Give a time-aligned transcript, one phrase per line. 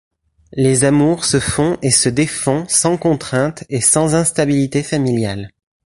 [0.53, 5.51] Les amours se font et se défont sans contraintes et sans instabilité familiale.